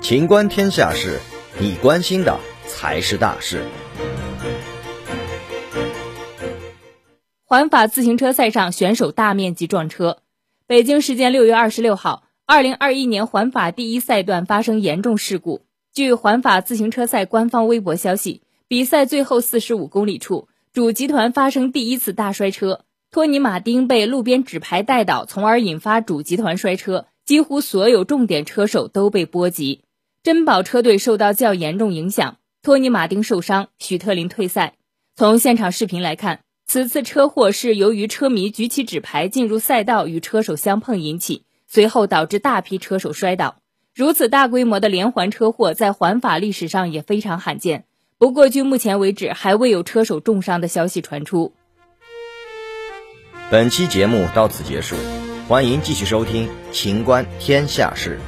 [0.00, 1.20] 情观天下事，
[1.60, 3.62] 你关心的才是大事。
[7.44, 10.18] 环法自行车赛上，选手大面积撞车。
[10.66, 15.62] 北京时间六月二十六号，二零二一年环法第一赛段发生严重事故。
[15.92, 29.82] 据环法自行车赛官方微博消息，比赛最后四十五公里处，主集团发生第一次大摔车，托尼·马丁被路边纸牌带倒，从而引发主集团摔车，几乎所有重点车手都被波及。
[30.22, 34.76] 珍宝车队受到较严重影响，托尼·马丁受伤，许特林退赛。
[35.14, 36.40] 从现场视频来看。
[36.66, 43.58] 此次车祸是由于车迷举起纸牌进入赛道与车手相碰引起，随后导致大批车手摔倒。
[43.94, 47.84] 如此大规模的连环车祸在环法历史上也非常罕见。
[48.16, 51.52] 不过，据目前为止还未有车手重伤的消息传出。
[53.50, 54.96] 本期节目到此结束，
[55.48, 58.20] 欢迎继续收听《秦观天下事》。